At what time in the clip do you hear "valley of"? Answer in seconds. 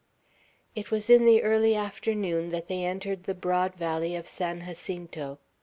3.75-4.25